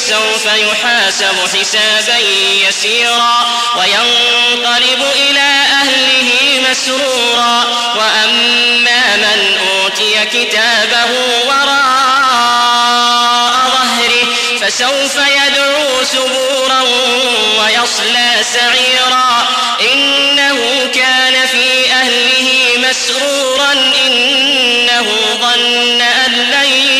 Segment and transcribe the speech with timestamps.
[0.00, 2.18] فسوف يحاسب حسابا
[2.68, 3.46] يسيرا
[3.78, 5.50] وينقلب إلى
[5.82, 6.30] أهله
[6.70, 7.64] مسرورا
[7.96, 11.10] وأما من أوتي كتابه
[11.46, 11.70] وراء
[13.70, 14.26] ظهره
[14.60, 16.80] فسوف يدعو سبورا
[17.58, 19.48] ويصلى سعيرا
[19.92, 23.72] إنه كان في أهله مسرورا
[24.06, 25.06] إنه
[25.40, 26.99] ظن أن لن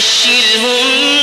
[0.00, 1.19] فبشرهم